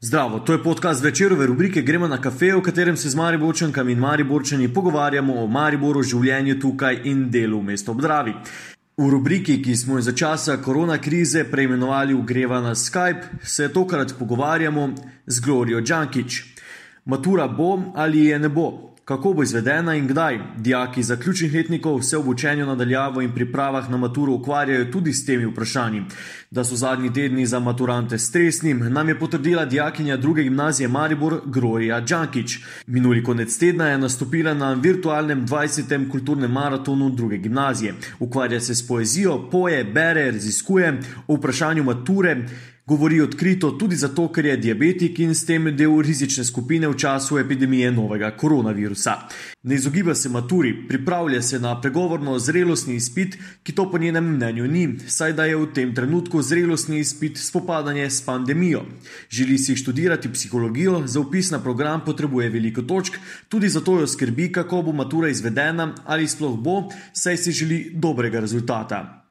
[0.00, 3.98] Zdravo, to je podcast večerove rubrike Gremo na kafe, v katerem se z Mariborčankami in
[3.98, 8.34] Mariborčani pogovarjamo o Mariboru, življenju tukaj in delu v mestu Obdravi.
[8.94, 14.14] V rubriki, ki smo jo za časa korona krize preimenovali Ugreva na Skype, se tokrat
[14.18, 14.88] pogovarjamo
[15.26, 16.42] z Glorijo Džankič.
[17.04, 20.38] Matura bo ali je ne bo, kako bo izvedena in kdaj.
[20.56, 25.46] Dijaki zaključnih letnikov se v učenju nadaljavo in pripravah na maturo ukvarjajo tudi s temi
[25.46, 26.02] vprašanji.
[26.50, 32.00] Da so zadnji tedni za maturante stresni, nam je potrdila dijakinja druge gimnazije Maribor Gloria
[32.04, 32.58] Džankič.
[32.86, 36.10] Minuli konec tedna je nastopila na virtualnem 20.
[36.10, 37.94] kulturnem maratonu druge gimnazije.
[38.18, 42.44] Ukvarja se s poezijo, poje, bere, raziskuje o vprašanju mature.
[42.88, 47.36] Govori odkrito tudi zato, ker je diabetik in s tem del rizične skupine v času
[47.36, 49.12] epidemije novega koronavirusa.
[49.68, 54.70] Ne izogiba se maturi, pripravlja se na pregovorno zrelostni izpit, ki to po njenem mnenju
[54.72, 58.86] ni, saj da je v tem trenutku zrelostni izpit spopadanje s pandemijo.
[59.28, 64.48] Želi si študirati psihologijo, za upis na program potrebuje veliko točk, tudi zato jo skrbi,
[64.52, 69.27] kako bo matura izvedena ali sploh bo, saj si želi dobrega rezultata.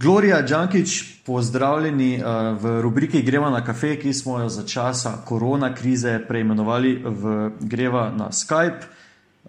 [0.00, 5.74] Gloria Džankič, pozdravljeni uh, v rubriki Greva na kafe, ki smo jo za časa korona
[5.74, 8.86] krize preimenovali v Greva na Skype.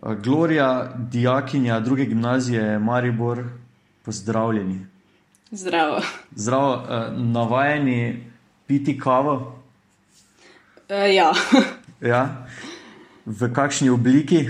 [0.02, 3.44] Uh, Gloria, dijakinja druge gimnazije Maribor,
[4.04, 4.86] pozdravljeni.
[5.52, 6.02] Zdravo.
[6.36, 8.26] Zdravo, uh, navajeni
[8.68, 9.62] piti kavo?
[10.90, 11.32] Uh, ja.
[12.12, 12.46] ja.
[13.26, 14.50] V kakšni obliki?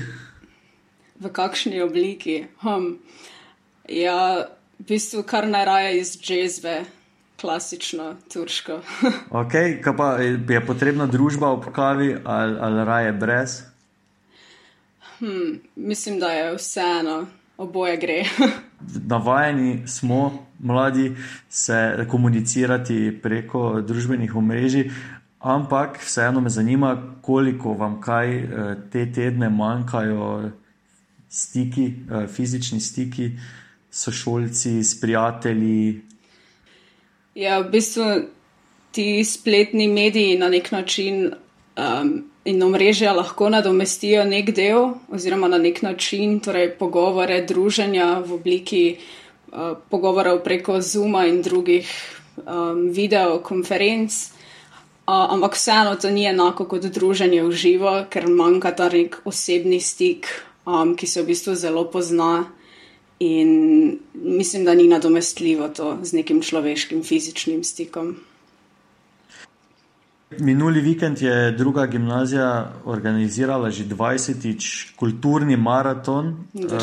[1.19, 2.47] V kakšni obliki?
[2.61, 2.97] Hm.
[3.89, 4.47] Ja
[4.81, 6.83] v bistvu kar najraje iz džezve,
[7.41, 8.79] klasično, turško.
[9.41, 10.07] ok, kaj pa
[10.53, 13.61] je potrebna družba ob kavi ali, ali raje brez?
[15.19, 18.23] Hmm, mislim, da je vseeno, oboje gre.
[19.13, 21.15] Navajeni smo, mladi,
[21.49, 24.89] se komunicirati preko družbenih omrežij,
[25.39, 30.49] ampak vseeno me zanima, koliko vam kaj eh, te tedne manjkajo
[31.29, 33.35] stiki, eh, fizični stiki
[33.91, 36.02] sošolci, s prijatelji.
[37.35, 38.03] Ja, v bistvu
[38.91, 41.31] ti spletni mediji na nek način
[41.77, 48.33] um, in omrežja lahko nadomestijo nek del, oziroma na nek način, torej pogovore, druženja v
[48.33, 51.87] obliki uh, pogovorov preko Zuma in drugih
[52.45, 54.11] um, videokonferenc.
[55.08, 59.79] Uh, ampak vseeno to ni enako kot druženje v živo, ker manjka ta nek osebni
[59.79, 60.27] stik,
[60.65, 62.61] um, ki se v bistvu zelo pozna.
[63.21, 68.15] In mislim, da ni nadomestljivo to z nekim človeškim fizičnim stikom.
[70.39, 76.48] Minuli vikend je druga gimnazija organizirala že 20-tič kulturni maraton.
[76.54, 76.80] Uh,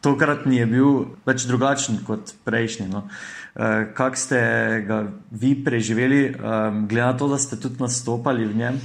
[0.00, 2.88] tokrat ni bil več drugačen kot prejšnji.
[2.90, 3.06] No.
[3.54, 4.40] Uh, Kako ste
[4.88, 5.00] ga
[5.30, 8.80] vi preživeli, um, glede na to, da ste tudi nastopali v njem?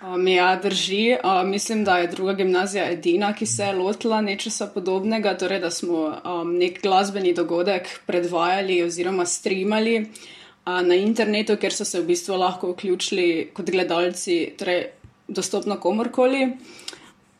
[0.00, 1.16] Um, ja, drži.
[1.24, 5.70] Uh, mislim, da je druga gimnazija edina, ki se je lotila nečesa podobnega, torej da
[5.70, 12.06] smo um, nek glasbeni dogodek predvajali oziroma streamali uh, na internetu, ker so se v
[12.14, 14.86] bistvu lahko vključili kot gledalci, torej
[15.28, 16.48] dostopno komorkoli.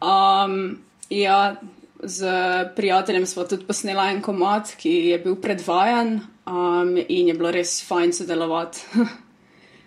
[0.04, 0.78] Um,
[1.10, 1.56] ja,
[2.02, 2.28] z
[2.76, 7.78] prijateljem smo tudi posneli en komat, ki je bil predvajan um, in je bilo res
[7.88, 8.84] fajn sodelovati.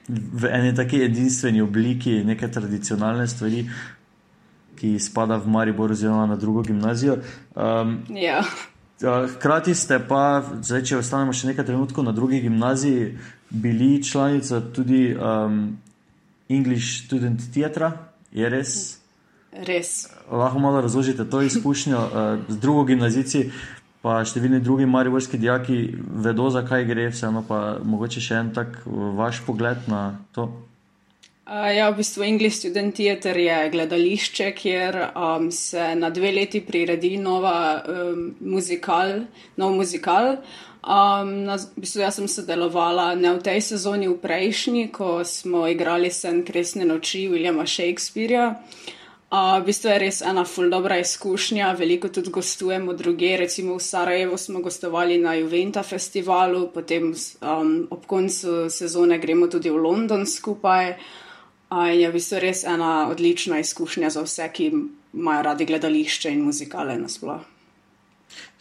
[0.07, 3.63] v eni taki edinstveni obliki, neke tradicionalne stvari,
[4.75, 7.17] ki spada v Maribor, oziroma na drugo gimnazijo.
[7.55, 8.43] Um, ja.
[9.03, 13.13] Hkrati ste pa, zdaj, če ostanemo še nekaj trenutkov na drugi gimnaziji,
[13.49, 15.77] bili članica tudi um,
[16.49, 17.91] English Student Theatre,
[18.31, 18.75] je res?
[19.53, 20.07] Res.
[20.31, 22.11] Lahko malo razložite to izkušnjo uh,
[22.49, 23.51] z drugo gimnazijo,
[24.03, 25.77] pa številni drugi mariborski dijaki
[26.25, 28.81] vedo, zakaj gre, vseeno pa mogoče še en tak
[29.15, 30.03] vaš pogled na
[30.35, 30.49] to.
[31.43, 36.61] Uh, ja, v bistvu English Student Theater je gledališče, kjer um, se na dve leti
[36.63, 39.25] priredi nova um, muzikal,
[39.59, 40.37] nov muzikal.
[40.83, 45.63] Um, na, v bistvu jaz sem sodelovala ne v tej sezoni, v prejšnji, ko smo
[45.71, 48.51] igrali Sen Kresne noči Williama Shakespearea.
[48.51, 48.99] Uh,
[49.33, 54.37] v bistvu je res ena ful dobra izkušnja, veliko tudi gostujemo druge, recimo v Sarajevo
[54.37, 60.93] smo gostovali na Juventa festivalu, potem um, ob koncu sezone gremo tudi v London skupaj.
[61.73, 64.69] Uh, je v bistvu res ena odlična izkušnja za vse, ki
[65.17, 67.41] imajo radi gledališče in muzikale nasploh.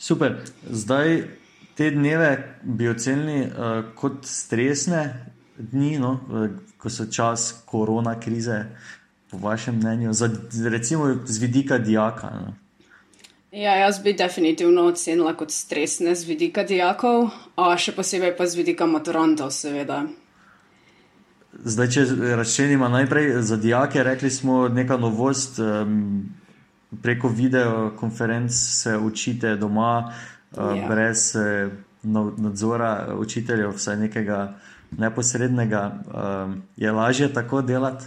[0.00, 0.40] Super.
[0.64, 1.20] Zdaj
[1.76, 2.32] te dneve
[2.62, 6.16] bi ocenili uh, kot stresne dni, no?
[6.80, 8.64] ko so čas korona krize
[9.32, 10.30] po vašem mnenju, za,
[10.68, 12.30] recimo z vidika dijaka?
[12.30, 12.52] Ne?
[13.52, 18.60] Ja, jaz bi definitivno ocenila kot stresne z vidika dijakov, a še posebej pa z
[18.60, 20.04] vidika maturantov, seveda.
[21.64, 22.04] zdaj, če
[22.36, 25.58] razčlenimo najprej za dijake, rekli smo neka novost.
[25.58, 26.32] Um,
[27.02, 30.12] preko videokonferenc se učite doma,
[30.52, 30.88] uh, ja.
[30.88, 31.72] brez uh,
[32.36, 34.54] nadzora učiteljev, vsaj nekega
[34.90, 35.84] neposrednega.
[35.92, 38.04] Um, je lažje tako delati?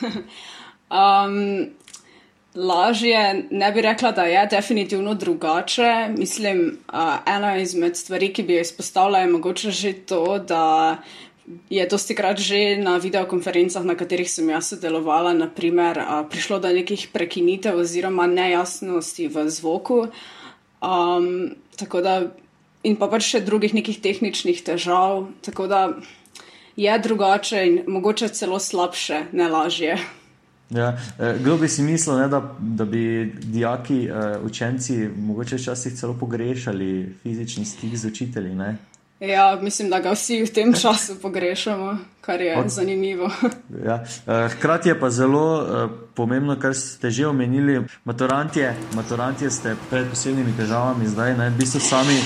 [1.00, 1.66] um,
[2.54, 6.08] lažje, ne bi rekla, da je definitivno drugače.
[6.18, 10.96] Mislim, uh, ena izmed stvari, ki bi jo izpostavila, je mogoče že to, da
[11.70, 16.72] je dosti krat že na videokonferencah, na katerih sem jaz sodelovala, naprimer, uh, prišlo do
[16.72, 20.06] nekih prekinitev oziroma nejasnosti v zvoku.
[20.82, 22.22] Um, tako da,
[22.84, 25.80] in pa pač še drugih nekih tehničnih težav, tako da
[26.76, 29.98] je drugače in mogoče celo slabše, ne lažje.
[30.70, 35.94] Ja, eh, kdo bi si mislil, ne, da, da bi dijaki, uh, učenci, mogoče včasih
[35.94, 38.54] celo pogrešali fizični stik z učitelji?
[38.54, 38.76] Ne?
[39.20, 43.30] Ja, mislim, da ga vsi v tem času pogrešamo, kar je Od, zanimivo.
[43.84, 44.04] Ja.
[44.26, 48.74] Eh, hkrati je pa zelo uh, pomembno, kar ste že omenili, maturantje.
[48.94, 52.18] Maturantje ste pred posebnimi težavami, zdaj ne, v bistvu sami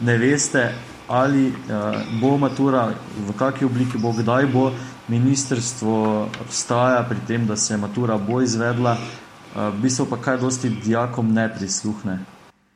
[0.00, 0.70] ne veste,
[1.08, 4.70] ali uh, bo matura, v kakšni obliki bo, kdaj bo.
[5.08, 10.70] Ministrstvo obstaja pri tem, da se matura bo izvedla, uh, v bistvu pa kaj dosti
[10.84, 12.18] dijakom ne prisluhne.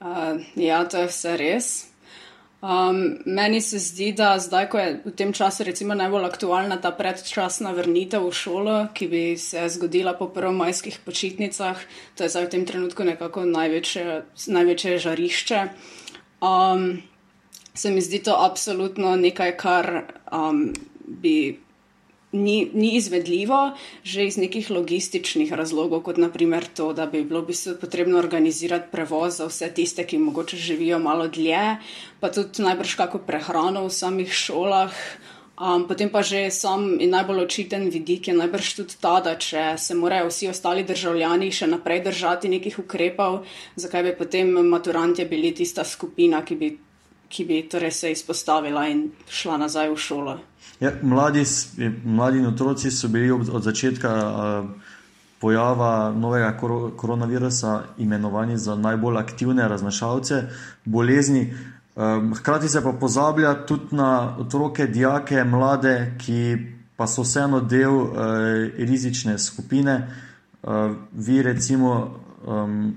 [0.00, 1.92] Uh, ja, to je vse res.
[2.62, 6.92] Um, meni se zdi, da zdaj, ko je v tem času recimo najbolj aktualna ta
[6.94, 11.74] predčasna vrnitev v šolo, ki bi se zgodila po prvomajskih počitnicah,
[12.14, 15.58] to je zdaj v tem trenutku nekako največje, največje žarišče.
[16.38, 17.02] Um,
[17.74, 20.02] se mi zdi to absolutno nekaj, kar
[20.32, 20.72] um,
[21.06, 21.58] bi
[22.32, 23.72] ni, ni izvedljivo,
[24.02, 28.88] že iz nekih logističnih razlogov, kot naprimer to, da bi bilo v bistvu potrebno organizirati
[28.92, 31.76] prevoz za vse tiste, ki mogoče živijo malo dlje,
[32.20, 34.92] pa tudi najbrž kako prehrano v samih šolah.
[35.62, 39.76] Um, potem pa že sam in najbolj očiten vidik je najbrž tudi ta, da če
[39.78, 43.44] se morajo vsi ostali državljani še naprej držati nekih ukrepov,
[43.76, 46.70] zakaj bi potem maturantje bili tista skupina, ki bi,
[47.32, 50.38] ki bi torej se izpostavila in šla nazaj v šolo.
[50.80, 51.44] Ja, mladi,
[52.04, 54.70] mladi in otroci so bili od, od začetka uh,
[55.40, 60.42] pojava novega kor koronavirusa imenovani za najbolj aktivne raznašalce
[60.84, 61.54] bolezni.
[61.96, 66.56] Um, hkrati se pa pozablja tudi na otroke, dijake, mlade, ki
[66.96, 68.12] pa so vseeno del uh,
[68.78, 69.96] rizične skupine.
[70.62, 72.94] Uh, vi, recimo, um,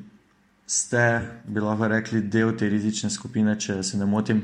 [0.66, 4.44] ste, bi lahko rekli, del te rizične skupine, če se ne motim.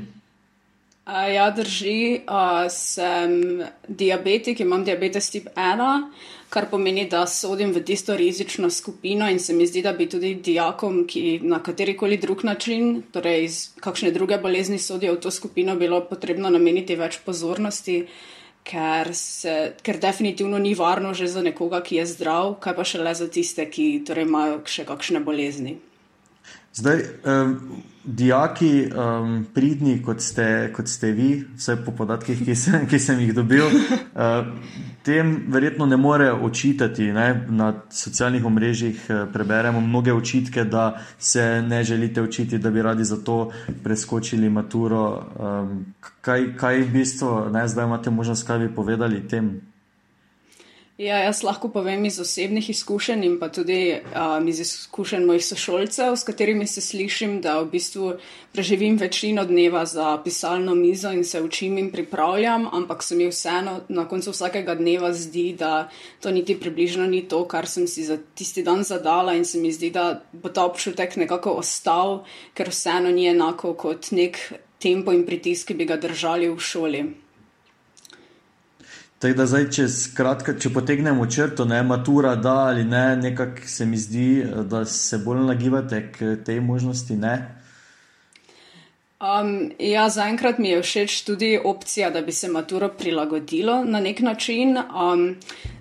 [1.02, 2.22] Uh, ja, drži.
[2.30, 6.04] Uh, sem diabetik, imam diabetes tip 1,
[6.52, 10.36] kar pomeni, da sodim v tisto rizično skupino in se mi zdi, da bi tudi
[10.38, 15.74] dijakom, ki na katerikoli drug način, torej iz kakšne druge bolezni sodijo v to skupino,
[15.76, 18.04] bilo potrebno nameniti več pozornosti,
[18.62, 23.02] ker, se, ker definitivno ni varno že za nekoga, ki je zdrav, kaj pa še
[23.02, 25.80] le za tiste, ki torej imajo še kakšne bolezni.
[26.74, 27.58] Zdaj, um,
[28.04, 33.20] dijaki, um, pridni kot ste, kot ste vi, vse po podatkih, ki sem, ki sem
[33.20, 34.48] jih dobil, uh,
[35.04, 37.10] tem verjetno ne more očitati.
[37.12, 37.46] Ne?
[37.48, 43.04] Na socialnih omrežjih uh, preberemo mnoge očitke, da se ne želite učiti, da bi radi
[43.04, 43.50] za to
[43.84, 45.04] preskočili maturo.
[45.38, 45.84] Um,
[46.20, 47.68] kaj, kaj v bistvu, ne?
[47.68, 49.60] zdaj imate možnost, kaj bi povedali tem?
[51.02, 56.14] Ja, jaz lahko povem iz osebnih izkušenj in pa tudi um, iz izkušenj mojih sošolcev,
[56.16, 58.12] s katerimi se slišim, da v bistvu
[58.52, 63.80] preživim večino dneva za pisalno mizo in se učim in pripravljam, ampak se mi vseeno
[63.88, 65.88] na koncu vsakega dneva zdi, da
[66.20, 69.72] to niti približno ni to, kar sem si za tisti dan zadala in se mi
[69.72, 72.22] zdi, da bo ta občutek nekako ostal,
[72.54, 74.38] ker vseeno ni enako kot nek
[74.78, 77.04] tempo in pritisk, ki bi ga držali v šoli.
[79.22, 83.86] Tako da zdaj, če, skratka, če potegnemo črto, ne matura, da ali ne, nekako se
[83.86, 84.24] mi zdi,
[84.66, 87.14] da se bolj nagibate k tej možnosti.
[89.22, 94.24] Um, ja, zaenkrat mi je všeč tudi opcija, da bi se maturo prilagodilo na nek
[94.26, 94.74] način.
[94.90, 95.36] Um,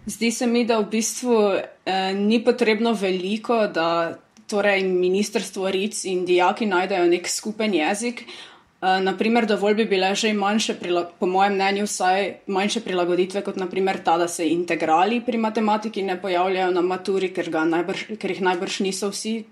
[0.06, 4.20] zdi se mi, da v bistvu eh, ni potrebno veliko, da
[4.52, 8.26] torej ministrstvo RIC in dijaki najdejo nek skupen jezik.
[8.82, 10.74] Eh, naprimer, dovolj bi bile že manjše,
[11.20, 16.22] po mojem mnenju, vsaj manjše prilagoditve, kot naprimer ta, da se integrali pri matematiki ne
[16.22, 19.46] pojavljajo na maturi, ker, najbrž, ker jih najbrž niso vsi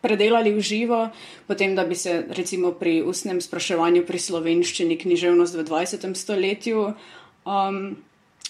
[0.00, 1.10] predelali v živo,
[1.46, 6.08] potem da bi se recimo pri ustnem spraševanju pri slovenščini književnost v 20.
[6.16, 6.86] stoletju
[7.44, 7.96] um,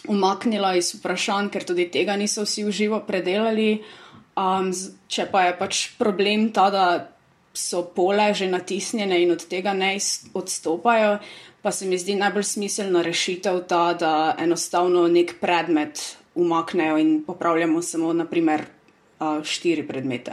[0.06, 3.82] umaknila iz vprašanj, ker tudi tega niso vsi v živo predelali.
[4.38, 4.70] Um,
[5.10, 6.86] če pa je pač problem ta, da
[7.54, 9.98] so pole že natisnjene in od tega ne
[10.34, 11.18] odstopajo,
[11.62, 17.82] pa se mi zdi najbolj smiselna rešitev ta, da enostavno nek predmet umaknejo in popravljamo
[17.82, 18.64] samo, naprimer,
[19.44, 20.32] štiri predmete.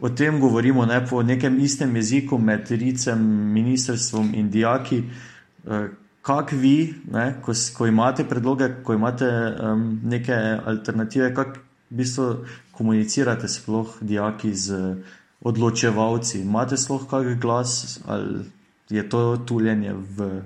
[0.00, 3.22] O tem govorimo ne, po nekem istem jeziku med RICem,
[3.52, 5.02] ministrstvom in dijaki.
[5.66, 5.88] E,
[6.28, 10.34] Kako vi, ne, ko, ko imate predloge, ko imate um, neke
[10.66, 11.56] alternative, kako
[11.90, 12.26] v bistvu
[12.72, 14.96] komunicirate sploh dijaki z
[15.42, 16.40] odločevalci?
[16.40, 18.44] Imate sploh kakšen glas ali
[18.90, 20.42] je to tuljenje v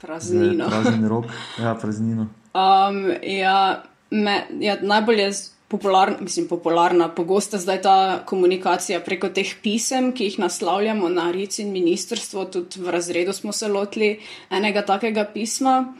[0.00, 0.68] praznino?
[0.68, 1.24] Prazen rok,
[1.58, 2.28] ja, praznino.
[2.54, 5.30] Um, ja, me, ja, najbolj je
[5.68, 11.58] popularna, mislim, popularna, pogosta zdaj ta komunikacija preko teh pisem, ki jih naslavljamo na RIC
[11.58, 12.44] in ministrstvo.
[12.44, 15.94] Tudi v razredu smo se lotili enega takega pisma.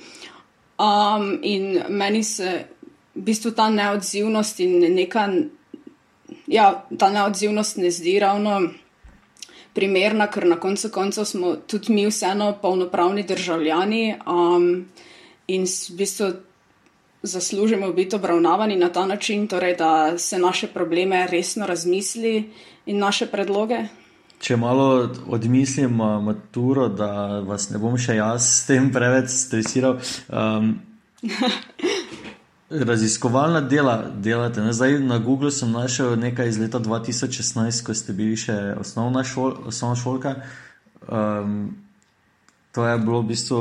[0.78, 2.64] Um, in meni se
[3.14, 5.26] v bistvu ta neodzivnost in neka,
[6.46, 8.60] ja, ta neodzivnost ne zdi ravno
[9.74, 14.84] primerna, ker na koncu koncev smo tudi mi vseeno polnopravni državljani um,
[15.46, 16.32] in v bistvu
[17.22, 22.50] zaslužimo biti obravnavani na ta način, torej da se naše probleme resno razmisli
[22.86, 23.78] in naše predloge.
[24.38, 29.96] Če malo odmislim maturo, da vas ne bom še jaz s tem preveč stresiral.
[30.28, 30.74] Um,
[32.70, 34.60] raziskovalna dela delate.
[34.60, 34.72] Ne?
[34.72, 39.56] Zdaj na Google sem našel nekaj iz leta 2016, ko ste bili še osnovna, šol,
[39.68, 40.34] osnovna šolka.
[41.08, 41.76] Um,
[42.72, 43.60] to je bilo v bistvu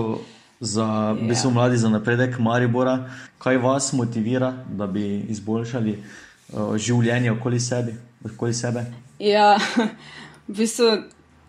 [0.64, 1.54] za v bistvu ja.
[1.54, 3.10] mladi za napredek Maribora.
[3.38, 8.86] Kaj vas motivira, da bi izboljšali uh, življenje okoli, sebi, okoli sebe?
[9.20, 9.58] Ja,
[10.48, 10.96] v bistvu.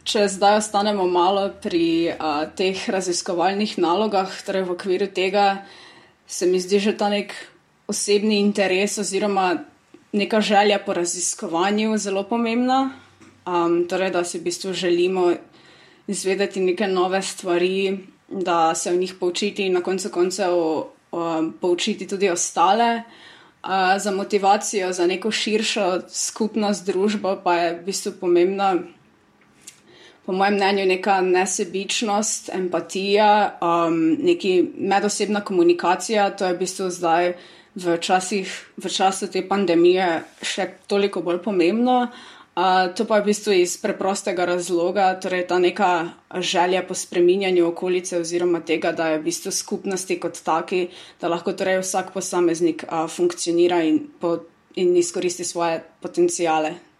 [0.05, 5.63] Če zdaj ostanemo malo pri a, teh raziskovalnih nalogah, torej v okviru tega,
[6.27, 7.35] se mi zdi že ta nek
[7.87, 9.65] osebni interes oziroma
[10.13, 12.91] neka želja po raziskovanju zelo pomembna.
[13.47, 15.33] Um, torej, da si v bistvu želimo
[16.07, 22.09] izvedeti neke nove stvari, da se v njih poučiti in na koncu koncev um, poučiti
[22.09, 22.97] tudi ostale.
[22.97, 28.75] Uh, za motivacijo, za neko širšo skupnost, družbo pa je v bistvu pomembna,
[30.27, 36.31] po mojem mnenju, neka nesebičnost, empatija, um, neki medosebna komunikacija.
[36.37, 37.35] To je v bistvu zdaj
[37.75, 42.09] v, časih, v času te pandemije še toliko bolj pomembno.
[42.55, 47.67] Uh, to pa je v bistvu iz preprostega razloga, torej ta neka želja po spreminjanju
[47.67, 50.87] okolice oziroma tega, da je v bistvu skupnosti kot taki,
[51.21, 54.39] da lahko torej vsak posameznik uh, funkcionira in, po,
[54.79, 56.94] in izkoristi svoje potencijale.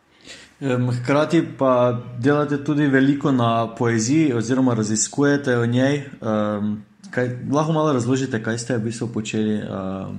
[0.61, 6.03] Hkrati pa delate tudi veliko na poeziji oziroma raziskujete o njej.
[6.21, 6.85] Um,
[7.15, 10.11] Kaj, lahko malo razložite, kaj ste v bistvu počeli uh,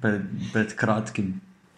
[0.00, 0.22] pred,
[0.52, 1.34] pred kratkim?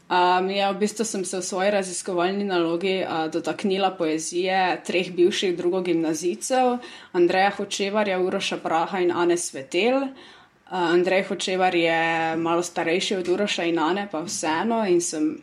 [0.07, 5.57] Um, ja, v bistvu sem se v svoji raziskovalni nalogi uh, dotaknila poezije treh bivših
[5.59, 6.79] drugogimnazijcev:
[7.13, 10.07] Andreja Hočevarja, Uroša Praha in Ane Svetel.
[10.07, 10.13] Uh,
[10.71, 14.87] Andrej Hočevar je malo starejši od Uroša in Ane, pa vseeno.
[14.87, 15.35] In sem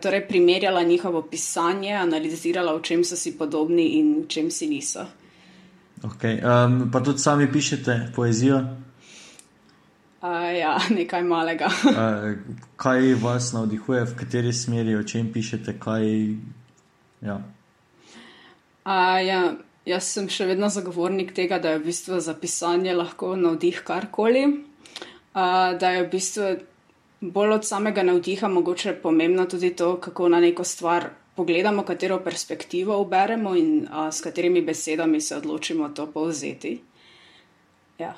[0.00, 5.06] torej primerjala njihovo pisanje, analizirala, v čem so si podobni in v čem si niso.
[6.00, 6.40] Okay.
[6.40, 8.60] Um, pa tudi sami pišete poezijo?
[10.22, 11.66] Uh, ja, nekaj malega.
[11.66, 12.36] uh,
[12.76, 15.76] kaj vas navdihuje, v kateri smeri, o čem pišete?
[15.80, 16.04] Kaj,
[17.24, 17.36] ja.
[18.84, 19.40] Uh, ja,
[19.88, 24.44] jaz sem še vedno zagovornik tega, da je v bistvu za pisanje lahko navdih karkoli.
[25.30, 26.48] Uh, da je v bistvu
[27.20, 33.00] bolj od samega navdiha mogoče pomembno tudi to, kako na neko stvar pogledamo, katero perspektivo
[33.00, 36.80] uberemo in a, s katerimi besedami se odločimo to povzeti.
[37.98, 38.14] Ja.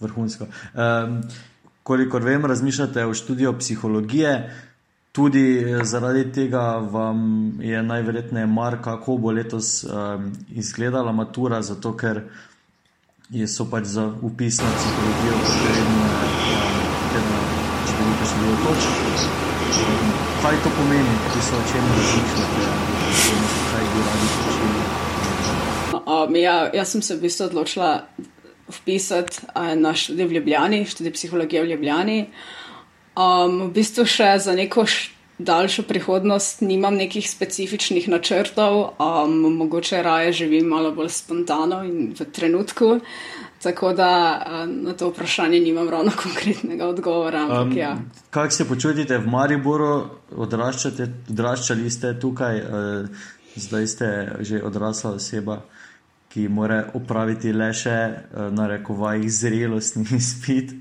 [0.00, 0.44] Vrhunsko.
[0.44, 1.22] Um,
[1.82, 4.54] kolikor vem, razmišljate o študiju psihologije,
[5.12, 12.22] tudi zaradi tega vam je najverjetneje mar, kako bo letos um, izgledala matura, zato ker
[13.46, 16.08] so pač za upis na psihologijo potrebne,
[17.16, 17.47] um,
[18.28, 19.48] šlo točno
[20.42, 22.66] kaj to pomeni, če se o čem razmišljate,
[23.70, 24.82] kaj bi radi počeli?
[25.98, 27.90] Um, ja, jaz sem se v bistvu odločila
[28.78, 32.18] vpisati uh, na študij v Ljubljani, študij psihologije v Ljubljani.
[33.18, 34.86] Um, v bistvu še za neko
[35.38, 42.30] daljšo prihodnost nimam nekih specifičnih načrtov, um, mogoče raje živim malo bolj spontano in v
[42.30, 42.98] trenutku.
[43.62, 47.62] Tako da na to vprašanje nimam ravno konkretnega odgovora.
[47.62, 47.96] Um, ja.
[48.30, 50.06] Kako se počutite v Mariboru,
[51.28, 52.62] odraščali ste tukaj,
[53.56, 55.60] zdaj ste že odrasla oseba,
[56.28, 57.98] ki mora opraviti le še
[58.54, 60.74] na rekovaj zrelostni izpit?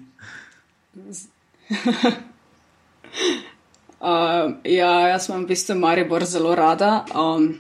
[3.99, 7.05] uh, ja, jaz imam v bistvu Maribor zelo rada.
[7.15, 7.55] Um,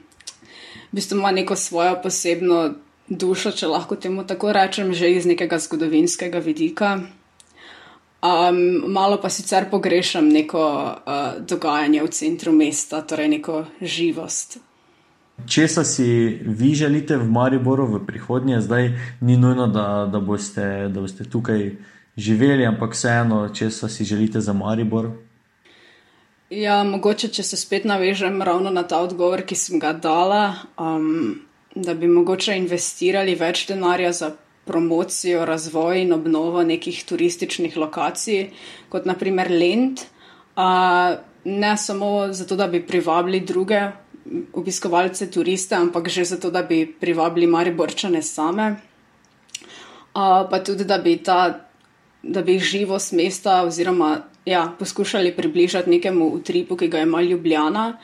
[0.91, 2.73] v bistvu ima neko svojo posebno
[3.09, 6.99] dušo, če lahko temu tako rečem, že iz nekega zgodovinskega vidika.
[8.17, 14.57] Um, malo pa sicer pogrešam neko uh, dogajanje v centru mesta, torej neko živost.
[15.45, 18.61] Česa si vi želite v Mariboru v prihodnje?
[18.61, 18.89] Zdaj
[19.21, 21.77] ni nujno, da, da, boste, da boste tukaj
[22.17, 25.11] živeli, ampak vseeno, česa si želite za Maribor?
[26.49, 31.37] Ja, mogoče, če se spet navežem ravno na ta odgovor, ki sem ga dala, um,
[31.83, 34.31] da bi mogoče investirali več denarja za
[34.67, 38.49] promocijo, razvoj in obnovo nekih turističnih lokacij,
[38.89, 40.03] kot naprimer Lend.
[41.45, 43.81] Ne samo zato, da bi privabili druge
[44.53, 48.75] obiskovalce, turiste, ampak že zato, da bi privabili mariborčane same.
[50.17, 51.67] Uh, pa tudi, da bi, ta,
[52.23, 57.97] da bi živost mesta oziroma ja, poskušali približati nekemu utripu, ki ga ima Ljubljana.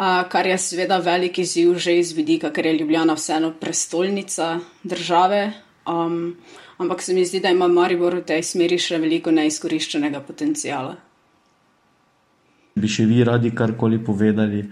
[0.00, 5.42] Kar je seveda velik izziv že iz vidika, ker je Ljubljana vseeno prestolnica države,
[5.86, 6.36] Um,
[6.78, 10.96] ampak se mi zdi, da ima Maribor v tej smeri še veliko neizkoriščenega potencijala.
[12.76, 14.62] Bi še vi radi karkoli povedali?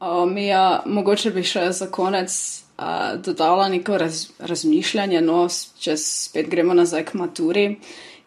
[0.00, 5.46] Um, ja, mogoče bi še za konec uh, dodala neko raz, razmišljanje, no,
[5.78, 7.66] če spet gremo nazaj k maturi,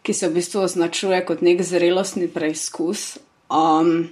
[0.02, 3.18] ki se v bistvu označuje kot nek zrelostni preizkus.
[3.52, 4.12] Um,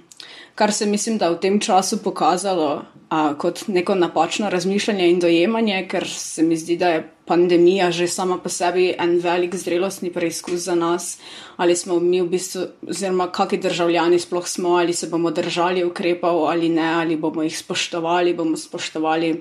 [0.54, 5.86] kar se mislim, da v tem času pokazalo a, kot neko napačno razmišljanje in dojemanje,
[5.88, 10.60] ker se mi zdi, da je pandemija že sama po sebi en velik zrelostni preizkus
[10.66, 11.18] za nas,
[11.56, 16.44] ali smo mi v bistvu, oziroma kakšni državljani sploh smo, ali se bomo držali ukrepov
[16.48, 19.34] ali ne, ali bomo jih spoštovali, bomo spoštovali.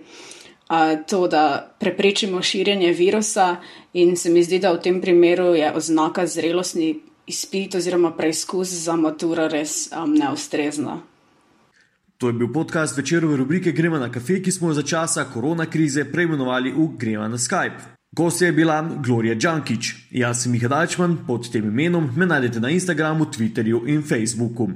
[1.09, 3.55] To, da preprečimo širjenje virusa,
[3.93, 8.95] in se mi zdi, da v tem primeru je oznaka zrelostni izpit oziroma preizkus za
[8.95, 10.99] maturo res um, neustrezna.
[12.17, 15.65] To je bil podcast večerove rubrike Gremo na kafe, ki smo jo za časa korona
[15.65, 17.99] krize preimenovali v Gremo na Skype.
[18.11, 19.93] Gost je bila Gloria Džankič.
[20.11, 24.67] Jaz sem Miha Dajčman, pod tem imenom me najdete na Instagramu, Twitterju in Facebooku.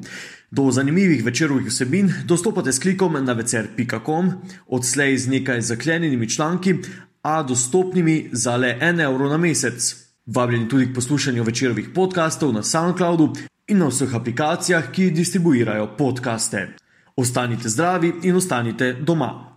[0.51, 4.31] Do zanimivih večerovih vsebin dostopate s klikom na vecer.com,
[4.67, 6.75] odslej z nekaj zaklenjenimi članki,
[7.21, 10.02] a dostopnimi za le en evro na mesec.
[10.25, 13.33] Vabljeni tudi k poslušanju večerovih podkastov na SoundCloudu
[13.67, 16.75] in na vseh aplikacijah, ki distribuirajo podkaste.
[17.15, 19.52] Ostanite zdravi in ostanite doma.